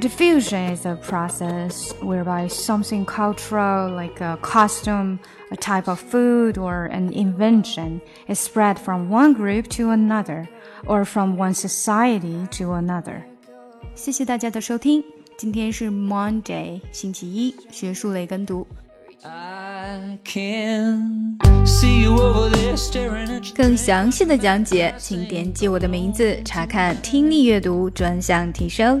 [0.00, 5.18] Diffusion is a process whereby something cultural, like a costume,
[5.50, 10.48] a type of food, or an invention, is spread from one group to another,
[10.86, 13.22] or from one society to another.
[13.94, 15.04] 谢谢大家的收听，
[15.36, 18.66] 今天是 Monday，星期一，学术类跟读。
[23.54, 29.00] 更详细的讲解，请点击我的名字查看听力阅读专项提升。